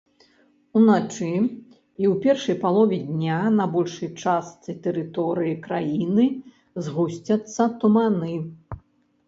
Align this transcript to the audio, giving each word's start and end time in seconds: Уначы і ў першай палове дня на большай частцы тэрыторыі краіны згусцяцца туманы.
Уначы 0.79 1.27
і 1.31 1.35
ў 1.39 2.13
першай 2.23 2.55
палове 2.63 2.99
дня 3.11 3.37
на 3.59 3.65
большай 3.75 4.09
частцы 4.23 4.69
тэрыторыі 4.89 5.55
краіны 5.69 6.27
згусцяцца 6.89 7.73
туманы. 7.85 8.35